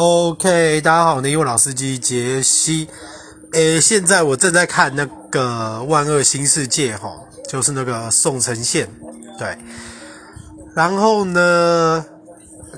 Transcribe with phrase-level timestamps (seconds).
[0.00, 2.88] OK，大家好，我是英文老司机杰西。
[3.50, 8.88] 诶，现在我正在看那个《万恶新世界》齁，就是那个宋承宪。
[9.36, 9.58] 对，
[10.72, 12.06] 然后呢，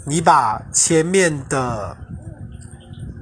[0.06, 1.98] 你把前面的，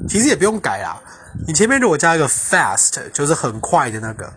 [0.08, 1.02] 其实也不用改啊，
[1.48, 4.34] 你前面如果加一个 fast，就是很快的那个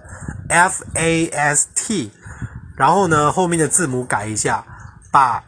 [0.48, 2.12] F-A-S-T，
[2.76, 4.64] 然后呢，后面的字母改一下，
[5.10, 5.42] 把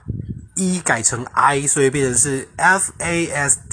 [0.56, 3.72] E 改成 I，所以变成是 F-A-S-T-I-D-I-O-U-S。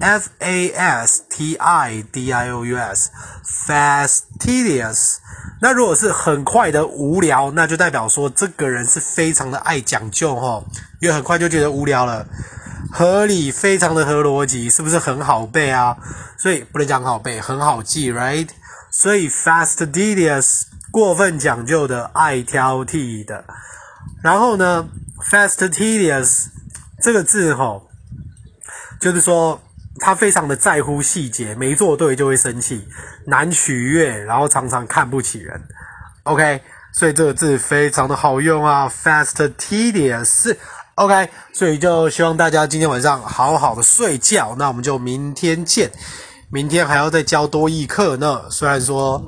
[0.00, 5.16] F A S T I D I O U S，fastidious。
[5.60, 10.62] 那如果是很快的无聊，那就代表说这个人是非常的爱讲究齁，
[11.00, 12.26] 因为很快就觉得无聊了。
[12.92, 15.96] 合理，非常的合逻辑，是不是很好背啊？
[16.38, 18.48] 所以不能讲好背，很好记，right？
[18.90, 23.44] 所以 fastidious，过分讲究的，爱挑剔的。
[24.22, 24.88] 然后呢
[25.30, 26.46] ，fastidious
[27.02, 27.82] 这个字齁，
[29.00, 29.60] 就是说。
[30.00, 32.86] 他非常的在乎细节，没做对就会生气，
[33.26, 35.60] 难取悦，然后常常看不起人。
[36.24, 36.60] OK，
[36.92, 40.56] 所以这个字非常的好用啊，fastidious。
[40.96, 44.56] OK，所以就希望大家今天晚上好好的睡觉。
[44.58, 45.90] 那我们就明天见，
[46.50, 48.42] 明天还要再教多一课呢。
[48.50, 49.22] 虽然说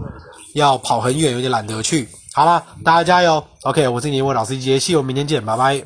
[0.55, 2.09] 要跑很远，有点懒得去。
[2.33, 3.45] 好了，大家加油。
[3.63, 5.85] OK，我是你英文老师杰西，我明天见，拜拜。